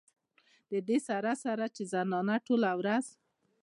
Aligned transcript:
د 0.71 0.73
دې 0.87 0.97
سره 1.07 1.31
سره 1.43 1.65
چې 1.75 1.83
زنانه 1.93 2.35
ټوله 2.45 2.71
ورځ 2.79 3.05